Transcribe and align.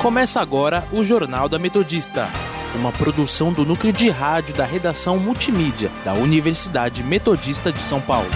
Começa 0.00 0.40
agora 0.40 0.82
o 0.94 1.04
Jornal 1.04 1.46
da 1.46 1.58
Metodista, 1.58 2.26
uma 2.74 2.90
produção 2.90 3.52
do 3.52 3.66
núcleo 3.66 3.92
de 3.92 4.08
rádio 4.08 4.54
da 4.54 4.64
redação 4.64 5.18
multimídia 5.18 5.90
da 6.02 6.14
Universidade 6.14 7.04
Metodista 7.04 7.70
de 7.70 7.80
São 7.80 8.00
Paulo. 8.00 8.30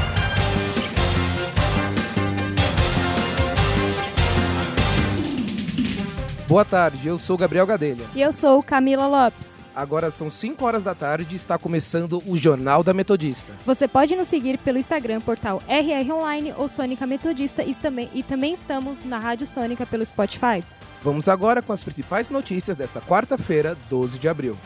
Boa 6.46 6.66
tarde, 6.66 7.08
eu 7.08 7.16
sou 7.16 7.39
Gabriel 7.39 7.67
Gadelha. 7.67 8.04
E 8.14 8.21
eu 8.21 8.35
sou 8.35 8.62
Camila 8.62 9.07
Lopes. 9.07 9.54
Agora 9.75 10.11
são 10.11 10.29
5 10.29 10.62
horas 10.62 10.85
da 10.85 10.94
tarde 10.94 11.32
e 11.32 11.36
está 11.36 11.57
começando 11.57 12.22
o 12.26 12.36
Jornal 12.36 12.85
da 12.85 12.93
Metodista. 12.93 13.54
Você 13.64 13.89
pode 13.89 14.14
nos 14.14 14.29
seguir 14.29 14.58
pelo 14.58 14.76
Instagram, 14.76 15.22
portal 15.22 15.62
RR 15.67 16.12
Online 16.12 16.53
ou 16.58 16.68
Sônica 16.68 17.07
Metodista 17.07 17.64
e 17.64 17.75
também, 17.75 18.11
e 18.12 18.22
também 18.22 18.53
estamos 18.53 19.03
na 19.03 19.18
Rádio 19.18 19.46
Sônica 19.46 19.86
pelo 19.86 20.04
Spotify. 20.04 20.62
Vamos 21.04 21.29
agora 21.29 21.61
com 21.61 21.71
as 21.71 21.85
principais 21.85 22.31
notícias 22.31 22.79
desta 22.79 22.99
quarta-feira, 22.99 23.76
12 23.90 24.18
de 24.18 24.26
abril. 24.26 24.57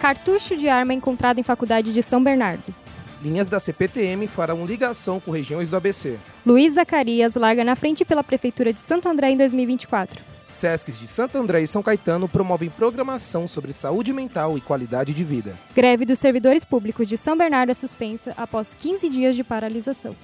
Cartucho 0.00 0.56
de 0.56 0.68
arma 0.68 0.92
encontrado 0.92 1.38
em 1.38 1.44
faculdade 1.44 1.92
de 1.92 2.02
São 2.02 2.22
Bernardo. 2.22 2.74
Linhas 3.22 3.48
da 3.48 3.60
CPTM 3.60 4.26
farão 4.26 4.66
ligação 4.66 5.20
com 5.20 5.30
regiões 5.30 5.70
do 5.70 5.76
ABC. 5.76 6.18
Luiz 6.44 6.74
Zacarias 6.74 7.36
larga 7.36 7.62
na 7.62 7.76
frente 7.76 8.04
pela 8.04 8.24
Prefeitura 8.24 8.72
de 8.72 8.80
Santo 8.80 9.08
André 9.08 9.30
em 9.30 9.36
2024. 9.36 10.35
Sescs 10.50 10.98
de 10.98 11.06
Santo 11.06 11.36
André 11.38 11.62
e 11.62 11.66
São 11.66 11.82
Caetano 11.82 12.28
promovem 12.28 12.70
programação 12.70 13.46
sobre 13.46 13.72
saúde 13.72 14.12
mental 14.12 14.56
e 14.56 14.60
qualidade 14.60 15.12
de 15.12 15.24
vida. 15.24 15.56
Greve 15.74 16.04
dos 16.04 16.18
servidores 16.18 16.64
públicos 16.64 17.06
de 17.06 17.16
São 17.16 17.36
Bernardo 17.36 17.70
é 17.70 17.74
suspensa 17.74 18.32
após 18.36 18.74
15 18.74 19.08
dias 19.08 19.36
de 19.36 19.44
paralisação. 19.44 20.16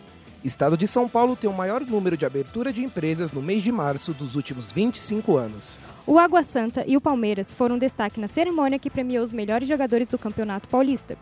Estado 0.45 0.77
de 0.77 0.89
São 0.89 1.09
Paulo 1.09 1.37
tem 1.37 1.49
o 1.49 1.53
maior 1.53 1.83
número 1.83 2.17
de 2.17 2.27
abertura 2.27 2.73
de 2.73 2.83
empresas 2.83 3.31
no 3.31 3.41
mês 3.41 3.63
de 3.63 3.71
março 3.71 4.13
dos 4.13 4.35
últimos 4.35 4.73
25 4.73 5.37
anos. 5.37 5.79
O 6.05 6.19
Água 6.19 6.43
Santa 6.43 6.85
e 6.87 6.97
o 6.97 7.01
Palmeiras 7.01 7.53
foram 7.53 7.79
destaque 7.79 8.19
na 8.19 8.27
cerimônia 8.27 8.79
que 8.79 8.91
premiou 8.91 9.23
os 9.23 9.33
melhores 9.33 9.69
jogadores 9.69 10.09
do 10.09 10.19
Campeonato 10.19 10.69
Paulista. 10.69 11.17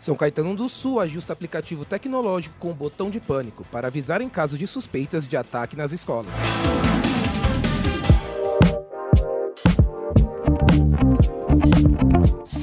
São 0.00 0.16
Caetano 0.16 0.56
do 0.56 0.68
Sul 0.68 0.98
ajusta 0.98 1.32
aplicativo 1.32 1.84
tecnológico 1.84 2.56
com 2.58 2.72
botão 2.72 3.10
de 3.10 3.20
pânico 3.20 3.64
para 3.70 3.86
avisar 3.86 4.20
em 4.20 4.28
caso 4.28 4.58
de 4.58 4.66
suspeitas 4.66 5.26
de 5.26 5.36
ataque 5.36 5.76
nas 5.76 5.92
escolas. 5.92 6.32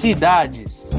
Cidades. 0.02 0.90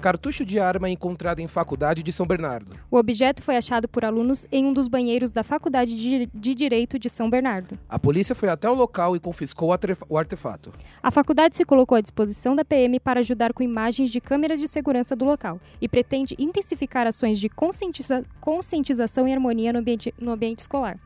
Cartucho 0.00 0.44
de 0.44 0.58
arma 0.58 0.90
encontrado 0.90 1.38
em 1.38 1.46
faculdade 1.46 2.02
de 2.02 2.12
São 2.12 2.26
Bernardo. 2.26 2.72
O 2.90 2.96
objeto 2.96 3.40
foi 3.40 3.56
achado 3.56 3.86
por 3.86 4.04
alunos 4.04 4.44
em 4.50 4.66
um 4.66 4.72
dos 4.72 4.88
banheiros 4.88 5.30
da 5.30 5.44
Faculdade 5.44 5.96
de 6.34 6.52
Direito 6.52 6.98
de 6.98 7.08
São 7.08 7.30
Bernardo. 7.30 7.78
A 7.88 7.96
polícia 7.96 8.34
foi 8.34 8.48
até 8.48 8.68
o 8.68 8.74
local 8.74 9.14
e 9.14 9.20
confiscou 9.20 9.70
o 10.08 10.18
artefato. 10.18 10.72
A 11.00 11.12
faculdade 11.12 11.56
se 11.56 11.64
colocou 11.64 11.96
à 11.96 12.00
disposição 12.00 12.56
da 12.56 12.64
PM 12.64 12.98
para 12.98 13.20
ajudar 13.20 13.52
com 13.52 13.62
imagens 13.62 14.10
de 14.10 14.20
câmeras 14.20 14.58
de 14.58 14.66
segurança 14.66 15.14
do 15.14 15.24
local 15.24 15.60
e 15.80 15.88
pretende 15.88 16.34
intensificar 16.40 17.06
ações 17.06 17.38
de 17.38 17.48
conscientiza- 17.48 18.24
conscientização 18.40 19.28
e 19.28 19.32
harmonia 19.32 19.72
no 19.72 19.78
ambiente, 19.78 20.12
no 20.20 20.32
ambiente 20.32 20.58
escolar. 20.58 20.98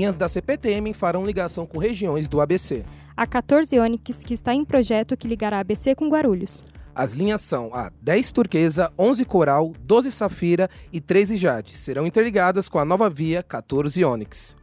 Linhas 0.00 0.16
da 0.16 0.28
CPTM 0.28 0.94
farão 0.94 1.26
ligação 1.26 1.66
com 1.66 1.76
regiões 1.76 2.26
do 2.26 2.40
ABC. 2.40 2.86
A 3.14 3.26
14 3.26 3.78
Onix, 3.78 4.24
que 4.24 4.32
está 4.32 4.54
em 4.54 4.64
projeto 4.64 5.14
que 5.14 5.28
ligará 5.28 5.60
ABC 5.60 5.94
com 5.94 6.08
Guarulhos. 6.08 6.64
As 6.94 7.12
linhas 7.12 7.42
são 7.42 7.68
a 7.74 7.92
10 8.00 8.32
Turquesa, 8.32 8.90
11 8.98 9.26
Coral, 9.26 9.74
12 9.82 10.10
Safira 10.10 10.70
e 10.90 11.02
13 11.02 11.36
Jade. 11.36 11.72
Serão 11.72 12.06
interligadas 12.06 12.66
com 12.66 12.78
a 12.78 12.84
nova 12.86 13.10
via 13.10 13.42
14 13.42 14.02
Onix. 14.02 14.56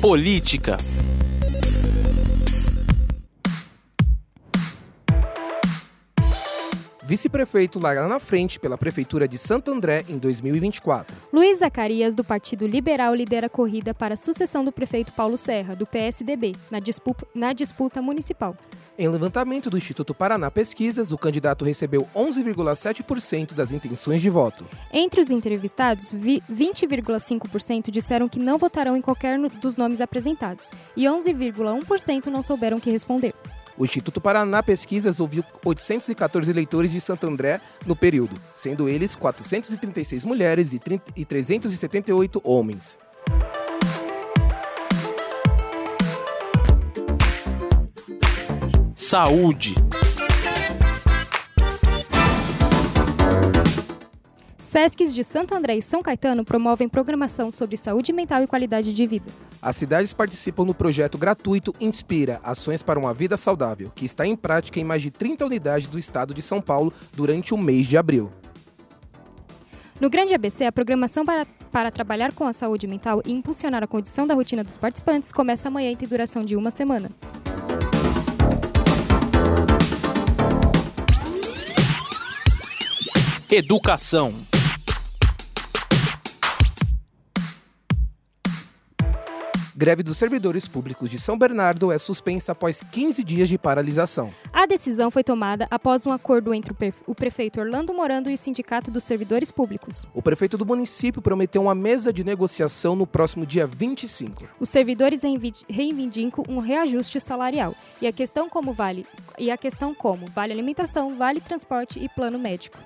Política. 0.00 0.78
Vice-prefeito 7.06 7.78
larga 7.78 8.08
na 8.08 8.18
frente 8.18 8.58
pela 8.58 8.78
Prefeitura 8.78 9.28
de 9.28 9.36
Santo 9.36 9.70
André 9.70 10.04
em 10.08 10.16
2024. 10.16 11.14
Luiz 11.30 11.58
Zacarias, 11.58 12.14
do 12.14 12.24
Partido 12.24 12.66
Liberal, 12.66 13.14
lidera 13.14 13.46
a 13.46 13.50
corrida 13.50 13.92
para 13.92 14.14
a 14.14 14.16
sucessão 14.16 14.64
do 14.64 14.72
prefeito 14.72 15.12
Paulo 15.12 15.36
Serra, 15.36 15.76
do 15.76 15.86
PSDB, 15.86 16.54
na 16.70 16.78
disputa, 16.78 17.26
na 17.34 17.52
disputa 17.52 18.00
municipal. 18.00 18.56
Em 18.96 19.08
levantamento 19.08 19.68
do 19.68 19.76
Instituto 19.76 20.14
Paraná 20.14 20.50
Pesquisas, 20.52 21.10
o 21.10 21.18
candidato 21.18 21.64
recebeu 21.64 22.08
11,7% 22.14 23.52
das 23.52 23.72
intenções 23.72 24.22
de 24.22 24.30
voto. 24.30 24.64
Entre 24.92 25.20
os 25.20 25.30
entrevistados, 25.32 26.12
vi- 26.12 26.42
20,5% 26.48 27.90
disseram 27.90 28.28
que 28.28 28.38
não 28.38 28.56
votarão 28.56 28.96
em 28.96 29.02
qualquer 29.02 29.36
dos 29.60 29.74
nomes 29.76 30.00
apresentados 30.00 30.70
e 30.96 31.04
11,1% 31.06 32.26
não 32.26 32.40
souberam 32.42 32.78
o 32.78 32.80
que 32.80 32.88
responder. 32.90 33.34
O 33.76 33.84
Instituto 33.84 34.20
Paraná 34.20 34.62
Pesquisas 34.62 35.18
ouviu 35.18 35.44
814 35.64 36.50
eleitores 36.50 36.92
de 36.92 37.00
Santo 37.00 37.26
André 37.26 37.60
no 37.84 37.96
período, 37.96 38.40
sendo 38.52 38.88
eles 38.88 39.16
436 39.16 40.24
mulheres 40.24 40.72
e 40.72 40.78
30 40.78 41.12
e 41.16 41.24
378 41.24 42.40
homens. 42.44 42.96
Saúde. 48.94 49.74
Sescs 54.74 55.14
de 55.14 55.22
Santo 55.22 55.54
André 55.54 55.76
e 55.76 55.82
São 55.82 56.02
Caetano 56.02 56.44
promovem 56.44 56.88
programação 56.88 57.52
sobre 57.52 57.76
saúde 57.76 58.12
mental 58.12 58.42
e 58.42 58.46
qualidade 58.48 58.92
de 58.92 59.06
vida. 59.06 59.30
As 59.62 59.76
cidades 59.76 60.12
participam 60.12 60.64
no 60.64 60.74
projeto 60.74 61.16
gratuito 61.16 61.72
Inspira 61.80 62.40
Ações 62.42 62.82
para 62.82 62.98
uma 62.98 63.14
Vida 63.14 63.36
Saudável, 63.36 63.92
que 63.94 64.04
está 64.04 64.26
em 64.26 64.34
prática 64.34 64.80
em 64.80 64.82
mais 64.82 65.00
de 65.00 65.12
30 65.12 65.46
unidades 65.46 65.86
do 65.86 65.96
estado 65.96 66.34
de 66.34 66.42
São 66.42 66.60
Paulo 66.60 66.92
durante 67.12 67.54
o 67.54 67.56
mês 67.56 67.86
de 67.86 67.96
abril. 67.96 68.32
No 70.00 70.10
Grande 70.10 70.34
ABC, 70.34 70.64
a 70.64 70.72
programação 70.72 71.24
para, 71.24 71.46
para 71.70 71.92
trabalhar 71.92 72.32
com 72.32 72.44
a 72.44 72.52
saúde 72.52 72.88
mental 72.88 73.22
e 73.24 73.30
impulsionar 73.30 73.84
a 73.84 73.86
condição 73.86 74.26
da 74.26 74.34
rotina 74.34 74.64
dos 74.64 74.76
participantes 74.76 75.30
começa 75.30 75.68
amanhã 75.68 75.92
e 75.92 75.96
tem 75.96 76.08
duração 76.08 76.44
de 76.44 76.56
uma 76.56 76.72
semana. 76.72 77.10
Educação. 83.48 84.34
Greve 89.84 90.02
dos 90.02 90.16
servidores 90.16 90.66
públicos 90.66 91.10
de 91.10 91.20
São 91.20 91.36
Bernardo 91.36 91.92
é 91.92 91.98
suspensa 91.98 92.52
após 92.52 92.80
15 92.90 93.22
dias 93.22 93.50
de 93.50 93.58
paralisação. 93.58 94.32
A 94.50 94.64
decisão 94.64 95.10
foi 95.10 95.22
tomada 95.22 95.68
após 95.70 96.06
um 96.06 96.10
acordo 96.10 96.54
entre 96.54 96.72
o, 97.06 97.14
prefeito 97.14 97.60
Orlando 97.60 97.92
Morando 97.92 98.30
e 98.30 98.32
o 98.32 98.38
Sindicato 98.38 98.90
dos 98.90 99.04
Servidores 99.04 99.50
Públicos. 99.50 100.06
O 100.14 100.22
prefeito 100.22 100.56
do 100.56 100.64
município 100.64 101.20
prometeu 101.20 101.60
uma 101.60 101.74
mesa 101.74 102.14
de 102.14 102.24
negociação 102.24 102.96
no 102.96 103.06
próximo 103.06 103.44
dia 103.44 103.66
25. 103.66 104.44
Os 104.58 104.70
servidores 104.70 105.22
reivindi- 105.22 105.66
reivindicam 105.68 106.46
um 106.48 106.60
reajuste 106.60 107.20
salarial 107.20 107.74
e 108.00 108.06
a 108.06 108.12
questão 108.12 108.48
como 108.48 108.72
vale 108.72 109.04
e 109.38 109.50
a 109.50 109.58
questão 109.58 109.94
como 109.94 110.24
vale 110.28 110.54
alimentação, 110.54 111.14
vale 111.14 111.42
transporte 111.42 112.02
e 112.02 112.08
plano 112.08 112.38
médico. 112.38 112.78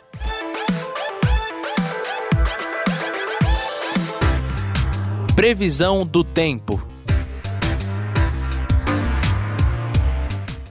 Previsão 5.39 6.05
do 6.05 6.25
tempo. 6.25 6.83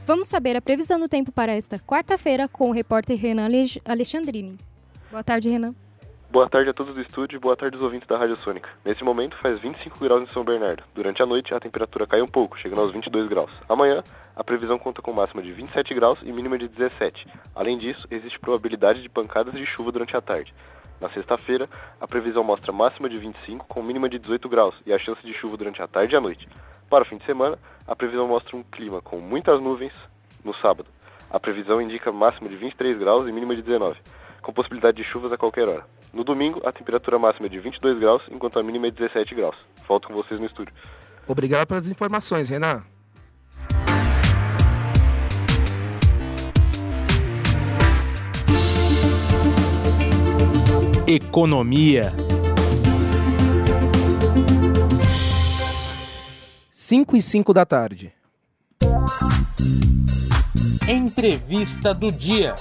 Vamos 0.05 0.27
saber 0.27 0.57
a 0.57 0.61
previsão 0.61 0.99
do 0.99 1.07
tempo 1.07 1.31
para 1.31 1.53
esta 1.53 1.79
quarta-feira 1.79 2.49
com 2.49 2.69
o 2.69 2.73
repórter 2.73 3.17
Renan 3.17 3.47
Alexandrini. 3.85 4.57
Boa 5.09 5.23
tarde, 5.23 5.47
Renan. 5.47 5.73
Boa 6.29 6.49
tarde 6.49 6.69
a 6.69 6.73
todos 6.73 6.93
do 6.93 7.01
estúdio 7.01 7.37
e 7.37 7.39
boa 7.39 7.55
tarde 7.55 7.77
aos 7.77 7.83
ouvintes 7.85 8.09
da 8.09 8.17
Rádio 8.17 8.35
Sônica. 8.43 8.67
Neste 8.83 9.05
momento 9.05 9.37
faz 9.37 9.57
25 9.61 9.99
graus 10.03 10.23
em 10.23 10.33
São 10.33 10.43
Bernardo. 10.43 10.83
Durante 10.93 11.23
a 11.23 11.25
noite 11.25 11.53
a 11.53 11.61
temperatura 11.61 12.05
cai 12.05 12.21
um 12.21 12.27
pouco, 12.27 12.59
chegando 12.59 12.81
aos 12.81 12.91
22 12.91 13.29
graus. 13.29 13.51
Amanhã 13.69 14.03
a 14.35 14.43
previsão 14.43 14.77
conta 14.77 15.01
com 15.01 15.13
máxima 15.13 15.41
de 15.41 15.53
27 15.53 15.93
graus 15.93 16.19
e 16.23 16.31
mínima 16.33 16.57
de 16.57 16.67
17. 16.67 17.25
Além 17.55 17.77
disso, 17.77 18.05
existe 18.11 18.37
probabilidade 18.37 19.01
de 19.01 19.07
pancadas 19.07 19.53
de 19.53 19.65
chuva 19.65 19.93
durante 19.93 20.17
a 20.17 20.19
tarde. 20.19 20.53
Na 20.99 21.09
sexta-feira, 21.09 21.69
a 22.01 22.07
previsão 22.07 22.43
mostra 22.43 22.71
máxima 22.71 23.07
de 23.07 23.17
25 23.17 23.65
com 23.67 23.83
mínima 23.83 24.09
de 24.09 24.17
18 24.17 24.49
graus 24.49 24.75
e 24.85 24.91
a 24.91 24.97
chance 24.97 25.21
de 25.23 25.33
chuva 25.33 25.55
durante 25.55 25.81
a 25.81 25.87
tarde 25.87 26.15
e 26.15 26.17
a 26.17 26.21
noite. 26.21 26.47
Para 26.89 27.03
o 27.03 27.07
fim 27.07 27.17
de 27.17 27.25
semana, 27.25 27.59
a 27.85 27.95
previsão 27.95 28.27
mostra 28.27 28.57
um 28.57 28.63
clima 28.63 29.01
com 29.01 29.19
muitas 29.19 29.61
nuvens 29.61 29.93
no 30.43 30.53
sábado. 30.53 30.89
A 31.29 31.39
previsão 31.39 31.81
indica 31.81 32.11
máxima 32.11 32.49
de 32.49 32.55
23 32.55 32.97
graus 32.97 33.29
e 33.29 33.31
mínima 33.31 33.55
de 33.55 33.61
19, 33.61 33.99
com 34.41 34.53
possibilidade 34.53 34.97
de 34.97 35.03
chuvas 35.03 35.31
a 35.31 35.37
qualquer 35.37 35.67
hora. 35.67 35.85
No 36.13 36.23
domingo, 36.23 36.61
a 36.65 36.71
temperatura 36.71 37.19
máxima 37.19 37.47
é 37.47 37.49
de 37.49 37.59
22 37.59 37.99
graus, 37.99 38.23
enquanto 38.31 38.57
a 38.57 38.63
mínima 38.63 38.87
é 38.87 38.91
de 38.91 38.97
17 38.97 39.35
graus. 39.35 39.57
Volto 39.87 40.07
com 40.07 40.13
vocês 40.13 40.39
no 40.39 40.45
estúdio. 40.45 40.73
Obrigado 41.27 41.67
pelas 41.67 41.87
informações, 41.87 42.49
Renan. 42.49 42.83
Economia. 51.09 52.13
5 56.69 57.15
e 57.15 57.21
5 57.21 57.53
da 57.53 57.65
tarde. 57.65 58.13
Entrevista 60.85 61.93
do 61.93 62.11
dia. 62.11 62.55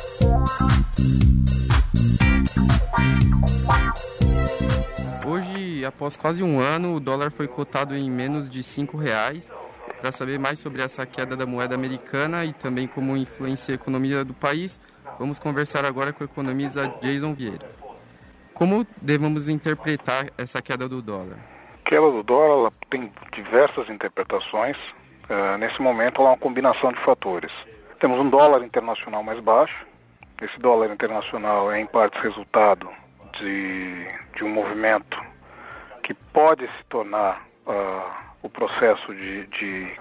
Hoje, 5.26 5.84
após 5.84 6.16
quase 6.16 6.40
um 6.44 6.60
ano, 6.60 6.94
o 6.94 7.00
dólar 7.00 7.32
foi 7.32 7.48
cotado 7.48 7.96
em 7.96 8.08
menos 8.08 8.48
de 8.48 8.60
R$ 8.60 8.88
reais. 8.96 9.52
Para 10.00 10.12
saber 10.12 10.38
mais 10.38 10.60
sobre 10.60 10.82
essa 10.82 11.04
queda 11.04 11.36
da 11.36 11.46
moeda 11.46 11.74
americana 11.74 12.44
e 12.44 12.52
também 12.52 12.86
como 12.86 13.16
influencia 13.16 13.74
a 13.74 13.76
economia 13.76 14.24
do 14.24 14.34
país, 14.34 14.80
vamos 15.18 15.40
conversar 15.40 15.84
agora 15.84 16.12
com 16.12 16.22
o 16.22 16.26
economista 16.28 16.86
Jason 17.02 17.34
Vieira. 17.34 17.85
Como 18.56 18.86
devemos 19.02 19.50
interpretar 19.50 20.30
essa 20.38 20.62
queda 20.62 20.88
do 20.88 21.02
dólar? 21.02 21.36
A 21.74 21.90
queda 21.90 22.10
do 22.10 22.22
dólar 22.22 22.72
tem 22.88 23.12
diversas 23.30 23.90
interpretações. 23.90 24.78
Uh, 25.28 25.58
nesse 25.58 25.82
momento, 25.82 26.22
ela 26.22 26.30
é 26.30 26.32
uma 26.32 26.38
combinação 26.38 26.90
de 26.90 26.98
fatores. 26.98 27.52
Temos 28.00 28.18
um 28.18 28.30
dólar 28.30 28.64
internacional 28.64 29.22
mais 29.22 29.40
baixo. 29.40 29.86
Esse 30.40 30.58
dólar 30.58 30.90
internacional 30.90 31.70
é, 31.70 31.80
em 31.80 31.84
parte, 31.84 32.18
resultado 32.18 32.88
de, 33.38 34.08
de 34.34 34.42
um 34.42 34.48
movimento 34.48 35.22
que 36.02 36.14
pode 36.14 36.66
se 36.66 36.84
tornar 36.88 37.46
uh, 37.66 38.10
o 38.42 38.48
processo 38.48 39.14
de, 39.14 39.46
de, 39.48 39.92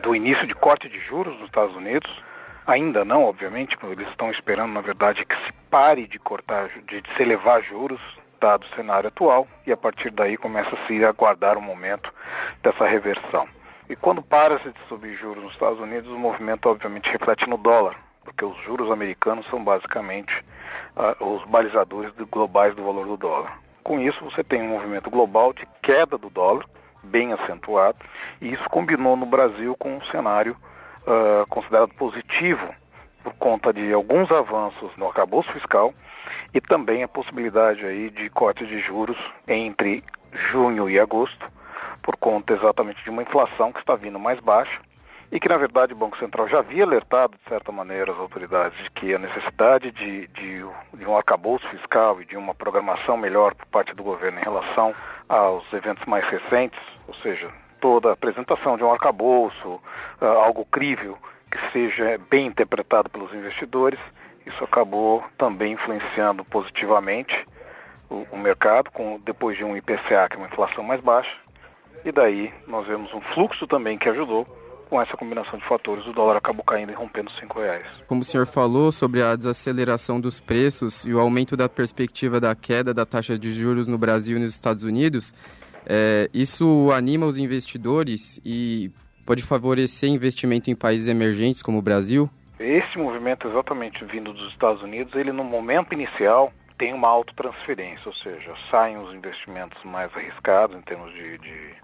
do 0.00 0.14
início 0.14 0.46
de 0.46 0.54
corte 0.54 0.88
de 0.88 1.00
juros 1.00 1.34
nos 1.34 1.46
Estados 1.46 1.74
Unidos. 1.74 2.22
Ainda 2.66 3.04
não, 3.04 3.24
obviamente, 3.24 3.76
eles 3.82 4.08
estão 4.08 4.30
esperando, 4.30 4.72
na 4.72 4.80
verdade, 4.80 5.26
que 5.26 5.34
se 5.34 5.52
pare 5.68 6.06
de 6.06 6.18
cortar, 6.18 6.68
de 6.86 7.02
se 7.16 7.22
elevar 7.22 7.60
juros, 7.60 8.00
dado 8.40 8.64
o 8.64 8.76
cenário 8.76 9.08
atual, 9.08 9.48
e 9.66 9.72
a 9.72 9.76
partir 9.76 10.10
daí 10.10 10.36
começa 10.36 10.74
a 10.74 10.86
se 10.86 11.04
aguardar 11.04 11.58
o 11.58 11.62
momento 11.62 12.14
dessa 12.62 12.86
reversão. 12.86 13.48
E 13.88 13.96
quando 13.96 14.22
para-se 14.22 14.70
de 14.70 14.78
subir 14.88 15.14
juros 15.14 15.42
nos 15.42 15.52
Estados 15.54 15.80
Unidos, 15.80 16.10
o 16.10 16.18
movimento 16.18 16.68
obviamente 16.68 17.10
reflete 17.10 17.48
no 17.50 17.56
dólar, 17.56 17.96
porque 18.24 18.44
os 18.44 18.56
juros 18.62 18.90
americanos 18.90 19.44
são 19.46 19.62
basicamente 19.62 20.44
uh, 20.96 21.34
os 21.34 21.44
balizadores 21.44 22.12
globais 22.30 22.74
do 22.76 22.84
valor 22.84 23.06
do 23.06 23.16
dólar. 23.16 23.58
Com 23.82 24.00
isso, 24.00 24.24
você 24.24 24.44
tem 24.44 24.62
um 24.62 24.68
movimento 24.68 25.10
global 25.10 25.52
de 25.52 25.66
queda 25.82 26.16
do 26.16 26.30
dólar, 26.30 26.64
bem 27.02 27.32
acentuado, 27.32 27.98
e 28.40 28.52
isso 28.52 28.70
combinou 28.70 29.16
no 29.16 29.26
Brasil 29.26 29.74
com 29.76 29.96
um 29.96 30.04
cenário 30.04 30.56
uh, 31.06 31.46
considerado 31.48 31.92
positivo 31.94 32.74
por 33.22 33.32
conta 33.34 33.72
de 33.72 33.92
alguns 33.92 34.30
avanços 34.30 34.90
no 34.96 35.06
arcabouço 35.06 35.52
fiscal 35.52 35.94
e 36.52 36.60
também 36.60 37.02
a 37.02 37.08
possibilidade 37.08 37.84
aí 37.84 38.10
de 38.10 38.28
corte 38.30 38.66
de 38.66 38.78
juros 38.78 39.18
entre 39.46 40.02
junho 40.32 40.88
e 40.88 40.98
agosto, 40.98 41.50
por 42.02 42.16
conta 42.16 42.54
exatamente 42.54 43.04
de 43.04 43.10
uma 43.10 43.22
inflação 43.22 43.72
que 43.72 43.80
está 43.80 43.94
vindo 43.94 44.18
mais 44.18 44.40
baixa 44.40 44.80
e 45.30 45.40
que, 45.40 45.48
na 45.48 45.56
verdade, 45.56 45.94
o 45.94 45.96
Banco 45.96 46.18
Central 46.18 46.46
já 46.46 46.58
havia 46.58 46.84
alertado, 46.84 47.38
de 47.42 47.48
certa 47.48 47.72
maneira, 47.72 48.12
as 48.12 48.18
autoridades 48.18 48.84
de 48.84 48.90
que 48.90 49.14
a 49.14 49.18
necessidade 49.18 49.90
de, 49.90 50.26
de, 50.28 50.64
de 50.92 51.06
um 51.06 51.16
arcabouço 51.16 51.66
fiscal 51.68 52.20
e 52.20 52.26
de 52.26 52.36
uma 52.36 52.54
programação 52.54 53.16
melhor 53.16 53.54
por 53.54 53.64
parte 53.66 53.94
do 53.94 54.02
governo 54.02 54.38
em 54.38 54.42
relação 54.42 54.94
aos 55.26 55.64
eventos 55.72 56.04
mais 56.04 56.24
recentes, 56.26 56.78
ou 57.08 57.14
seja, 57.14 57.50
toda 57.82 58.10
a 58.10 58.12
apresentação 58.12 58.76
de 58.76 58.84
um 58.84 58.92
arcabouço, 58.92 59.68
uh, 59.68 60.24
algo 60.24 60.64
crível, 60.64 61.18
que 61.50 61.58
seja 61.72 62.18
bem 62.30 62.46
interpretado 62.46 63.10
pelos 63.10 63.34
investidores, 63.34 63.98
isso 64.46 64.62
acabou 64.62 65.22
também 65.36 65.72
influenciando 65.72 66.44
positivamente 66.44 67.44
o, 68.08 68.24
o 68.30 68.38
mercado, 68.38 68.88
com, 68.92 69.20
depois 69.24 69.56
de 69.56 69.64
um 69.64 69.76
IPCA, 69.76 70.28
que 70.30 70.36
é 70.36 70.38
uma 70.38 70.46
inflação 70.46 70.84
mais 70.84 71.00
baixa, 71.00 71.36
e 72.04 72.12
daí 72.12 72.54
nós 72.68 72.86
vemos 72.86 73.12
um 73.12 73.20
fluxo 73.20 73.66
também 73.66 73.98
que 73.98 74.08
ajudou 74.08 74.46
com 74.88 75.00
essa 75.00 75.16
combinação 75.16 75.58
de 75.58 75.64
fatores, 75.64 76.06
o 76.06 76.12
dólar 76.12 76.36
acabou 76.36 76.62
caindo 76.62 76.92
e 76.92 76.94
rompendo 76.94 77.30
os 77.30 77.36
5 77.38 77.58
reais. 77.58 77.86
Como 78.06 78.20
o 78.20 78.24
senhor 78.24 78.46
falou 78.46 78.92
sobre 78.92 79.22
a 79.22 79.34
desaceleração 79.34 80.20
dos 80.20 80.38
preços 80.38 81.04
e 81.04 81.12
o 81.12 81.18
aumento 81.18 81.56
da 81.56 81.68
perspectiva 81.68 82.38
da 82.38 82.54
queda 82.54 82.92
da 82.94 83.06
taxa 83.06 83.38
de 83.38 83.52
juros 83.52 83.86
no 83.86 83.96
Brasil 83.96 84.36
e 84.36 84.40
nos 84.40 84.52
Estados 84.52 84.84
Unidos, 84.84 85.32
é, 85.86 86.28
isso 86.32 86.90
anima 86.92 87.26
os 87.26 87.38
investidores 87.38 88.40
e 88.44 88.90
pode 89.24 89.42
favorecer 89.42 90.08
investimento 90.08 90.70
em 90.70 90.74
países 90.74 91.08
emergentes 91.08 91.62
como 91.62 91.78
o 91.78 91.82
Brasil? 91.82 92.30
Este 92.58 92.98
movimento 92.98 93.48
exatamente 93.48 94.04
vindo 94.04 94.32
dos 94.32 94.48
Estados 94.48 94.82
Unidos, 94.82 95.14
ele 95.14 95.32
no 95.32 95.42
momento 95.42 95.92
inicial 95.92 96.52
tem 96.78 96.92
uma 96.92 97.08
autotransferência, 97.08 98.02
ou 98.06 98.14
seja, 98.14 98.54
saem 98.70 98.98
os 98.98 99.14
investimentos 99.14 99.82
mais 99.84 100.10
arriscados 100.14 100.76
em 100.76 100.80
termos 100.80 101.12
de, 101.14 101.38
de, 101.38 101.74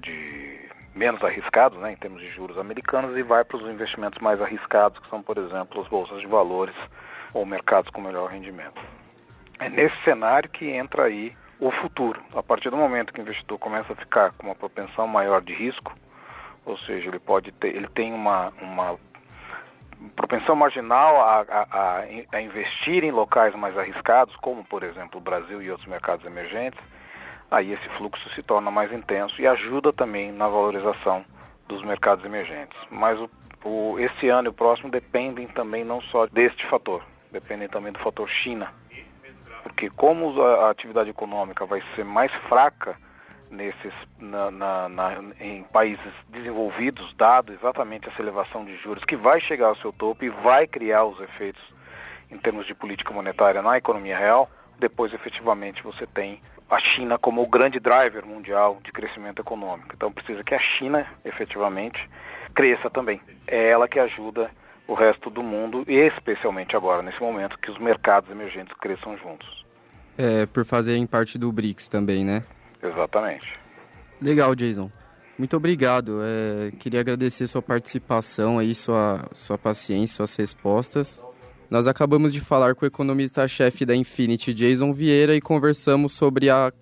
de 0.00 0.58
menos 0.94 1.22
arriscados, 1.22 1.78
né, 1.78 1.92
em 1.92 1.96
termos 1.96 2.22
de 2.22 2.30
juros 2.30 2.56
americanos, 2.58 3.16
e 3.18 3.22
vai 3.22 3.44
para 3.44 3.58
os 3.58 3.68
investimentos 3.68 4.20
mais 4.20 4.40
arriscados, 4.40 4.98
que 5.00 5.08
são, 5.10 5.22
por 5.22 5.36
exemplo, 5.36 5.82
as 5.82 5.88
bolsas 5.88 6.20
de 6.20 6.26
valores 6.26 6.74
ou 7.34 7.44
mercados 7.44 7.90
com 7.90 8.00
melhor 8.00 8.30
rendimento. 8.30 8.80
É 9.58 9.68
nesse 9.68 9.96
cenário 10.02 10.48
que 10.48 10.66
entra 10.66 11.04
aí 11.04 11.34
o 11.58 11.70
futuro. 11.70 12.20
A 12.34 12.42
partir 12.42 12.70
do 12.70 12.76
momento 12.76 13.12
que 13.12 13.20
o 13.20 13.22
investidor 13.22 13.58
começa 13.58 13.92
a 13.92 13.96
ficar 13.96 14.32
com 14.32 14.46
uma 14.46 14.54
propensão 14.54 15.06
maior 15.06 15.40
de 15.40 15.52
risco, 15.52 15.96
ou 16.64 16.76
seja, 16.76 17.08
ele 17.08 17.18
pode 17.18 17.52
ter, 17.52 17.74
ele 17.74 17.86
tem 17.86 18.12
uma, 18.12 18.52
uma 18.60 18.98
propensão 20.14 20.54
marginal 20.54 21.20
a, 21.20 21.40
a, 21.48 22.04
a, 22.32 22.40
investir 22.40 23.04
em 23.04 23.10
locais 23.10 23.54
mais 23.54 23.76
arriscados, 23.78 24.36
como 24.36 24.64
por 24.64 24.82
exemplo 24.82 25.18
o 25.18 25.22
Brasil 25.22 25.62
e 25.62 25.70
outros 25.70 25.88
mercados 25.88 26.26
emergentes, 26.26 26.80
aí 27.50 27.72
esse 27.72 27.88
fluxo 27.90 28.28
se 28.30 28.42
torna 28.42 28.70
mais 28.70 28.92
intenso 28.92 29.40
e 29.40 29.46
ajuda 29.46 29.92
também 29.92 30.32
na 30.32 30.48
valorização 30.48 31.24
dos 31.68 31.82
mercados 31.82 32.24
emergentes. 32.24 32.76
Mas 32.90 33.18
o, 33.18 33.30
o, 33.64 33.98
esse 33.98 34.28
ano 34.28 34.48
e 34.48 34.50
o 34.50 34.52
próximo 34.52 34.90
dependem 34.90 35.46
também 35.46 35.84
não 35.84 36.00
só 36.00 36.26
deste 36.26 36.66
fator, 36.66 37.02
dependem 37.30 37.68
também 37.68 37.92
do 37.92 37.98
fator 37.98 38.28
China, 38.28 38.72
porque 39.76 39.90
como 39.90 40.40
a 40.40 40.70
atividade 40.70 41.10
econômica 41.10 41.66
vai 41.66 41.82
ser 41.94 42.02
mais 42.02 42.32
fraca 42.32 42.96
nesses, 43.50 43.92
na, 44.18 44.50
na, 44.50 44.88
na, 44.88 45.22
em 45.38 45.64
países 45.64 46.14
desenvolvidos, 46.30 47.12
dado 47.12 47.52
exatamente 47.52 48.08
essa 48.08 48.22
elevação 48.22 48.64
de 48.64 48.74
juros 48.74 49.04
que 49.04 49.16
vai 49.16 49.38
chegar 49.38 49.66
ao 49.66 49.76
seu 49.76 49.92
topo 49.92 50.24
e 50.24 50.30
vai 50.30 50.66
criar 50.66 51.04
os 51.04 51.20
efeitos 51.20 51.62
em 52.30 52.38
termos 52.38 52.64
de 52.64 52.74
política 52.74 53.12
monetária 53.12 53.60
na 53.60 53.76
economia 53.76 54.16
real, 54.16 54.50
depois 54.78 55.12
efetivamente 55.12 55.82
você 55.82 56.06
tem 56.06 56.40
a 56.70 56.78
China 56.78 57.18
como 57.18 57.42
o 57.42 57.46
grande 57.46 57.78
driver 57.78 58.24
mundial 58.24 58.78
de 58.82 58.90
crescimento 58.90 59.42
econômico. 59.42 59.90
Então 59.94 60.10
precisa 60.10 60.42
que 60.42 60.54
a 60.54 60.58
China 60.58 61.06
efetivamente 61.22 62.08
cresça 62.54 62.88
também. 62.88 63.20
É 63.46 63.68
ela 63.68 63.86
que 63.86 64.00
ajuda 64.00 64.50
o 64.88 64.94
resto 64.94 65.28
do 65.28 65.42
mundo, 65.42 65.84
e 65.86 65.96
especialmente 65.96 66.74
agora, 66.76 67.02
nesse 67.02 67.20
momento, 67.20 67.58
que 67.58 67.70
os 67.70 67.76
mercados 67.76 68.30
emergentes 68.30 68.74
cresçam 68.80 69.18
juntos. 69.18 69.65
É, 70.18 70.46
por 70.46 70.64
fazerem 70.64 71.06
parte 71.06 71.36
do 71.38 71.52
BRICS 71.52 71.88
também, 71.88 72.24
né? 72.24 72.42
Exatamente. 72.82 73.52
Legal, 74.20 74.54
Jason. 74.54 74.90
Muito 75.38 75.56
obrigado. 75.56 76.20
É, 76.22 76.70
queria 76.78 77.00
agradecer 77.00 77.46
sua 77.46 77.60
participação 77.60 78.58
aí, 78.58 78.74
sua, 78.74 79.28
sua 79.32 79.58
paciência, 79.58 80.16
suas 80.16 80.34
respostas. 80.34 81.22
Nós 81.68 81.86
acabamos 81.86 82.32
de 82.32 82.40
falar 82.40 82.74
com 82.74 82.84
o 82.84 82.88
economista-chefe 82.88 83.84
da 83.84 83.94
Infinity, 83.94 84.54
Jason 84.54 84.92
Vieira, 84.92 85.34
e 85.34 85.40
conversamos 85.40 86.12
sobre 86.12 86.48
as 86.48 86.72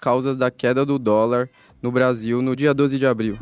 causas 0.00 0.36
da 0.36 0.50
queda 0.50 0.84
do 0.84 0.98
dólar 0.98 1.48
no 1.80 1.90
Brasil 1.90 2.42
no 2.42 2.54
dia 2.54 2.74
12 2.74 2.98
de 2.98 3.06
abril. 3.06 3.38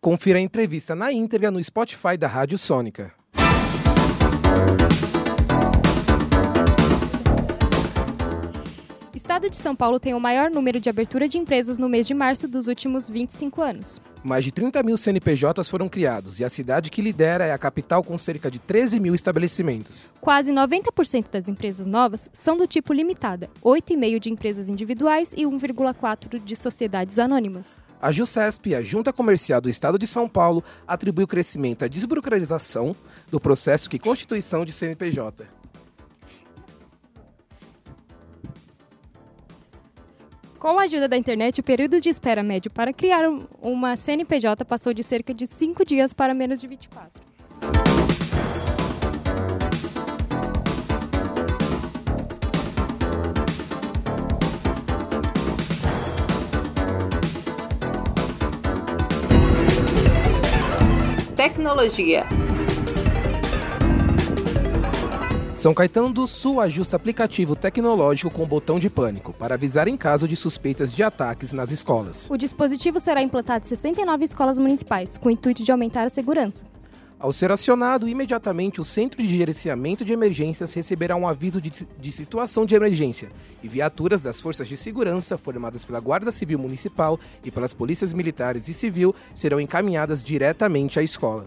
Confira 0.00 0.38
a 0.38 0.42
entrevista 0.42 0.94
na 0.94 1.12
íntegra 1.12 1.50
no 1.50 1.62
Spotify 1.62 2.16
da 2.16 2.28
Rádio 2.28 2.56
Sônica. 2.56 3.12
Estado 9.36 9.50
de 9.50 9.56
São 9.58 9.76
Paulo 9.76 10.00
tem 10.00 10.14
o 10.14 10.20
maior 10.20 10.50
número 10.50 10.80
de 10.80 10.88
abertura 10.88 11.28
de 11.28 11.36
empresas 11.36 11.76
no 11.76 11.90
mês 11.90 12.06
de 12.06 12.14
março 12.14 12.48
dos 12.48 12.68
últimos 12.68 13.06
25 13.06 13.60
anos. 13.60 14.00
Mais 14.24 14.42
de 14.42 14.50
30 14.50 14.82
mil 14.82 14.96
CNPJs 14.96 15.68
foram 15.68 15.90
criados 15.90 16.40
e 16.40 16.44
a 16.44 16.48
cidade 16.48 16.90
que 16.90 17.02
lidera 17.02 17.44
é 17.44 17.52
a 17.52 17.58
capital 17.58 18.02
com 18.02 18.16
cerca 18.16 18.50
de 18.50 18.58
13 18.58 18.98
mil 18.98 19.14
estabelecimentos. 19.14 20.06
Quase 20.22 20.50
90% 20.50 21.26
das 21.30 21.48
empresas 21.48 21.86
novas 21.86 22.30
são 22.32 22.56
do 22.56 22.66
tipo 22.66 22.94
limitada, 22.94 23.50
8,5% 23.62 24.18
de 24.20 24.30
empresas 24.30 24.70
individuais 24.70 25.34
e 25.36 25.44
1,4% 25.44 26.42
de 26.42 26.56
sociedades 26.56 27.18
anônimas. 27.18 27.78
A 28.00 28.10
JUSCESP, 28.10 28.74
a 28.74 28.80
Junta 28.80 29.12
Comercial 29.12 29.60
do 29.60 29.68
Estado 29.68 29.98
de 29.98 30.06
São 30.06 30.26
Paulo, 30.26 30.64
atribuiu 30.88 31.26
crescimento 31.26 31.84
à 31.84 31.88
desburocratização 31.88 32.96
do 33.30 33.38
processo 33.38 33.90
que 33.90 33.98
constituição 33.98 34.64
de 34.64 34.72
CNPJ. 34.72 35.44
Com 40.66 40.80
a 40.80 40.82
ajuda 40.82 41.06
da 41.06 41.16
internet, 41.16 41.60
o 41.60 41.62
período 41.62 42.00
de 42.00 42.08
espera 42.08 42.42
médio 42.42 42.72
para 42.72 42.92
criar 42.92 43.30
um- 43.30 43.46
uma 43.62 43.96
CNPJ 43.96 44.64
passou 44.64 44.92
de 44.92 45.04
cerca 45.04 45.32
de 45.32 45.46
5 45.46 45.84
dias 45.84 46.12
para 46.12 46.34
menos 46.34 46.60
de 46.60 46.66
24. 46.66 47.22
Tecnologia. 61.36 62.26
São 65.56 65.72
Caetano 65.72 66.12
do 66.12 66.26
Sul 66.26 66.60
ajusta 66.60 66.96
aplicativo 66.96 67.56
tecnológico 67.56 68.30
com 68.30 68.46
botão 68.46 68.78
de 68.78 68.90
pânico 68.90 69.32
para 69.32 69.54
avisar 69.54 69.88
em 69.88 69.96
caso 69.96 70.28
de 70.28 70.36
suspeitas 70.36 70.92
de 70.92 71.02
ataques 71.02 71.50
nas 71.50 71.70
escolas. 71.70 72.28
O 72.28 72.36
dispositivo 72.36 73.00
será 73.00 73.22
implantado 73.22 73.64
em 73.64 73.68
69 73.68 74.22
escolas 74.22 74.58
municipais, 74.58 75.16
com 75.16 75.30
o 75.30 75.32
intuito 75.32 75.64
de 75.64 75.72
aumentar 75.72 76.02
a 76.02 76.10
segurança. 76.10 76.66
Ao 77.18 77.32
ser 77.32 77.50
acionado, 77.50 78.06
imediatamente 78.06 78.82
o 78.82 78.84
Centro 78.84 79.22
de 79.22 79.26
Gerenciamento 79.34 80.04
de 80.04 80.12
Emergências 80.12 80.74
receberá 80.74 81.16
um 81.16 81.26
aviso 81.26 81.58
de, 81.58 81.72
de 81.98 82.12
situação 82.12 82.66
de 82.66 82.74
emergência 82.74 83.30
e 83.62 83.68
viaturas 83.68 84.20
das 84.20 84.38
Forças 84.38 84.68
de 84.68 84.76
Segurança, 84.76 85.38
formadas 85.38 85.86
pela 85.86 86.00
Guarda 86.00 86.30
Civil 86.30 86.58
Municipal 86.58 87.18
e 87.42 87.50
pelas 87.50 87.72
Polícias 87.72 88.12
Militares 88.12 88.68
e 88.68 88.74
Civil, 88.74 89.14
serão 89.34 89.58
encaminhadas 89.58 90.22
diretamente 90.22 91.00
à 91.00 91.02
escola. 91.02 91.46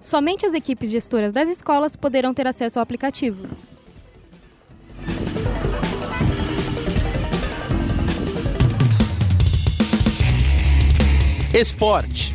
Somente 0.00 0.46
as 0.46 0.54
equipes 0.54 0.90
gestoras 0.90 1.32
das 1.32 1.48
escolas 1.48 1.96
poderão 1.96 2.32
ter 2.32 2.46
acesso 2.46 2.78
ao 2.78 2.82
aplicativo. 2.82 3.46
Esporte. 11.52 12.34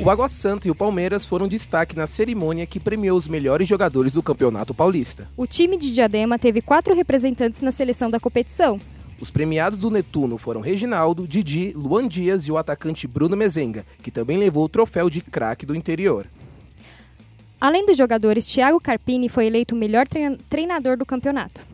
O 0.00 0.08
Água 0.08 0.28
Santa 0.28 0.66
e 0.66 0.70
o 0.70 0.74
Palmeiras 0.74 1.26
foram 1.26 1.46
destaque 1.46 1.94
na 1.94 2.06
cerimônia 2.06 2.64
que 2.66 2.80
premiou 2.80 3.14
os 3.14 3.28
melhores 3.28 3.68
jogadores 3.68 4.14
do 4.14 4.22
Campeonato 4.22 4.72
Paulista. 4.72 5.28
O 5.36 5.46
time 5.46 5.76
de 5.76 5.92
Diadema 5.92 6.38
teve 6.38 6.62
quatro 6.62 6.94
representantes 6.94 7.60
na 7.60 7.70
seleção 7.70 8.08
da 8.08 8.18
competição. 8.18 8.78
Os 9.20 9.30
premiados 9.30 9.78
do 9.78 9.90
Netuno 9.90 10.38
foram 10.38 10.60
Reginaldo, 10.60 11.26
Didi, 11.26 11.72
Luan 11.74 12.06
Dias 12.06 12.44
e 12.46 12.52
o 12.52 12.56
atacante 12.56 13.06
Bruno 13.08 13.36
Mezenga, 13.36 13.84
que 14.02 14.10
também 14.10 14.38
levou 14.38 14.64
o 14.64 14.68
troféu 14.68 15.10
de 15.10 15.20
craque 15.20 15.66
do 15.66 15.74
interior. 15.74 16.26
Além 17.60 17.84
dos 17.84 17.96
jogadores, 17.96 18.46
Thiago 18.46 18.80
Carpini 18.80 19.28
foi 19.28 19.46
eleito 19.46 19.74
o 19.74 19.78
melhor 19.78 20.06
treina- 20.06 20.38
treinador 20.48 20.96
do 20.96 21.04
campeonato. 21.04 21.66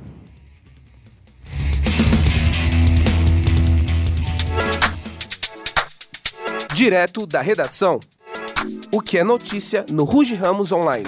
Direto 6.74 7.26
da 7.26 7.40
redação. 7.40 8.00
O 8.90 9.00
que 9.00 9.18
é 9.18 9.24
notícia 9.24 9.84
no 9.90 10.04
Ruge 10.04 10.34
Ramos 10.34 10.72
Online. 10.72 11.06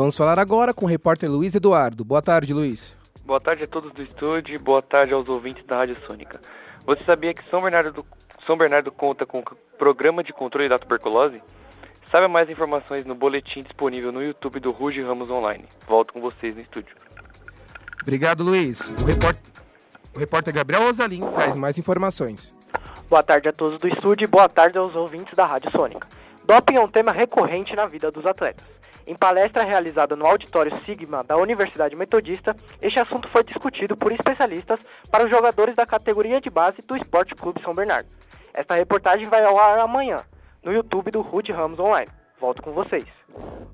Vamos 0.00 0.16
falar 0.16 0.38
agora 0.38 0.72
com 0.72 0.86
o 0.86 0.88
repórter 0.88 1.30
Luiz 1.30 1.54
Eduardo. 1.54 2.06
Boa 2.06 2.22
tarde, 2.22 2.54
Luiz. 2.54 2.96
Boa 3.22 3.38
tarde 3.38 3.64
a 3.64 3.66
todos 3.66 3.92
do 3.92 4.02
estúdio 4.02 4.54
e 4.54 4.58
boa 4.58 4.80
tarde 4.80 5.12
aos 5.12 5.28
ouvintes 5.28 5.62
da 5.66 5.76
Rádio 5.76 5.94
Sônica. 6.06 6.40
Você 6.86 7.04
sabia 7.04 7.34
que 7.34 7.42
São 7.50 7.60
Bernardo, 7.60 7.92
do- 7.92 8.06
São 8.46 8.56
Bernardo 8.56 8.90
conta 8.90 9.26
com 9.26 9.40
o 9.40 9.44
programa 9.76 10.24
de 10.24 10.32
controle 10.32 10.70
da 10.70 10.78
tuberculose? 10.78 11.42
Saiba 12.10 12.28
mais 12.28 12.48
informações 12.48 13.04
no 13.04 13.14
boletim 13.14 13.62
disponível 13.62 14.10
no 14.10 14.22
YouTube 14.22 14.58
do 14.58 14.70
Ruge 14.70 15.02
Ramos 15.02 15.28
Online. 15.28 15.66
Volto 15.86 16.14
com 16.14 16.20
vocês 16.22 16.54
no 16.56 16.62
estúdio. 16.62 16.96
Obrigado, 18.00 18.42
Luiz. 18.42 18.80
O 18.80 19.04
repórter, 19.04 19.42
o 20.14 20.18
repórter 20.18 20.54
Gabriel 20.54 20.84
Osalim 20.84 21.30
traz 21.34 21.54
mais 21.56 21.76
informações. 21.76 22.54
Boa 23.06 23.22
tarde 23.22 23.50
a 23.50 23.52
todos 23.52 23.78
do 23.78 23.86
estúdio 23.86 24.24
e 24.24 24.26
boa 24.26 24.48
tarde 24.48 24.78
aos 24.78 24.94
ouvintes 24.96 25.34
da 25.34 25.44
Rádio 25.44 25.70
Sônica. 25.70 26.08
Doping 26.46 26.76
é 26.76 26.80
um 26.80 26.88
tema 26.88 27.12
recorrente 27.12 27.76
na 27.76 27.84
vida 27.84 28.10
dos 28.10 28.24
atletas. 28.24 28.64
Em 29.10 29.16
palestra 29.16 29.64
realizada 29.64 30.14
no 30.14 30.24
Auditório 30.24 30.70
Sigma 30.86 31.24
da 31.24 31.36
Universidade 31.36 31.96
Metodista, 31.96 32.56
este 32.80 33.00
assunto 33.00 33.26
foi 33.26 33.42
discutido 33.42 33.96
por 33.96 34.12
especialistas 34.12 34.78
para 35.10 35.24
os 35.24 35.30
jogadores 35.30 35.74
da 35.74 35.84
categoria 35.84 36.40
de 36.40 36.48
base 36.48 36.80
do 36.80 36.96
Esporte 36.96 37.34
Clube 37.34 37.60
São 37.60 37.74
Bernardo. 37.74 38.08
Esta 38.54 38.76
reportagem 38.76 39.26
vai 39.26 39.44
ao 39.44 39.58
ar 39.58 39.80
amanhã, 39.80 40.20
no 40.62 40.72
YouTube 40.72 41.10
do 41.10 41.22
Rude 41.22 41.50
Ramos 41.50 41.80
Online. 41.80 42.08
Volto 42.40 42.62
com 42.62 42.70
vocês. 42.70 43.04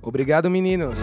Obrigado, 0.00 0.48
meninos. 0.48 1.00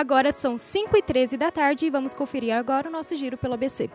Agora 0.00 0.32
são 0.32 0.56
5 0.56 0.96
e 0.96 1.02
13 1.02 1.36
da 1.36 1.50
tarde 1.50 1.84
e 1.84 1.90
vamos 1.90 2.14
conferir 2.14 2.56
agora 2.56 2.88
o 2.88 2.90
nosso 2.90 3.14
giro 3.14 3.36
pelo 3.36 3.52
ABC. 3.52 3.90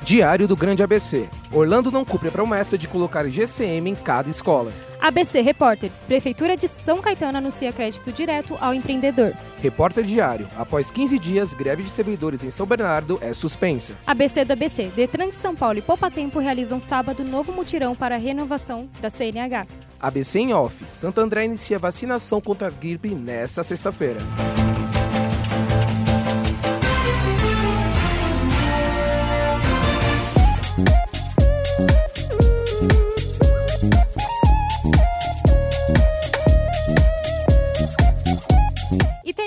Diário 0.00 0.46
do 0.46 0.54
Grande 0.54 0.84
ABC. 0.84 1.28
Orlando 1.52 1.90
não 1.90 2.04
cumpre 2.04 2.28
a 2.28 2.30
promessa 2.30 2.78
de 2.78 2.86
colocar 2.86 3.28
GCM 3.28 3.90
em 3.90 3.94
cada 3.96 4.30
escola. 4.30 4.70
ABC 5.00 5.40
Repórter. 5.40 5.90
Prefeitura 6.06 6.56
de 6.56 6.68
São 6.68 7.02
Caetano 7.02 7.38
anuncia 7.38 7.72
crédito 7.72 8.12
direto 8.12 8.56
ao 8.60 8.72
empreendedor. 8.72 9.34
Repórter 9.60 10.04
Diário. 10.04 10.48
Após 10.56 10.92
15 10.92 11.18
dias, 11.18 11.54
greve 11.54 11.82
de 11.82 11.90
servidores 11.90 12.44
em 12.44 12.52
São 12.52 12.66
Bernardo 12.66 13.18
é 13.20 13.32
suspensa. 13.32 13.94
ABC 14.06 14.44
do 14.44 14.52
ABC. 14.52 14.92
Detran 14.94 15.28
de 15.28 15.34
São 15.34 15.56
Paulo 15.56 15.80
e 15.80 15.82
Poupa 15.82 16.08
Tempo 16.08 16.38
realizam 16.38 16.80
sábado 16.80 17.24
novo 17.24 17.50
mutirão 17.50 17.96
para 17.96 18.14
a 18.14 18.18
renovação 18.18 18.88
da 19.00 19.10
CNH. 19.10 19.66
ABC 20.00 20.40
em 20.40 20.54
off. 20.54 20.84
Santo 20.88 21.20
André 21.20 21.44
inicia 21.44 21.78
vacinação 21.78 22.40
contra 22.40 22.68
a 22.68 22.70
gripe 22.70 23.14
nesta 23.14 23.62
sexta-feira. 23.62 24.18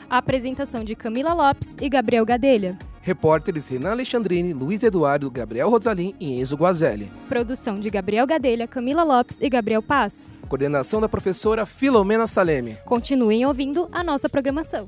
A 0.10 0.20
apresentação 0.20 0.82
de 0.82 0.96
Camila 0.96 1.34
Lopes 1.34 1.76
e 1.82 1.90
Gabriel 1.90 2.26
Gadelha. 2.26 2.78
Repórteres 3.02 3.68
Renan 3.68 3.92
Alexandrini, 3.92 4.54
Luiz 4.54 4.82
Eduardo, 4.82 5.30
Gabriel 5.30 5.70
Rosalim 5.70 6.16
e 6.18 6.40
Enzo 6.40 6.56
Guazelli. 6.56 7.12
Produção 7.28 7.82
de 7.82 7.90
Gabriel 7.90 8.26
Gadelha, 8.26 8.66
Camila 8.66 9.04
Lopes 9.04 9.42
e 9.42 9.50
Gabriel 9.50 9.84
Paz. 9.84 10.30
Coordenação 10.48 11.02
da 11.02 11.10
professora 11.10 11.66
Filomena 11.66 12.26
Saleme. 12.28 12.78
Continuem 12.86 13.46
ouvindo 13.46 13.90
a 13.92 14.02
nossa 14.02 14.30
programação. 14.30 14.88